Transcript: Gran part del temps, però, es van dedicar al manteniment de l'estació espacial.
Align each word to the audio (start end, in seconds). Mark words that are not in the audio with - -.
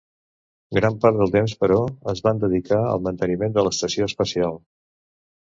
Gran 0.77 0.95
part 1.03 1.19
del 1.19 1.33
temps, 1.35 1.53
però, 1.65 1.77
es 2.15 2.23
van 2.29 2.41
dedicar 2.45 2.81
al 2.95 3.05
manteniment 3.09 3.55
de 3.59 3.67
l'estació 3.69 4.11
espacial. 4.15 4.63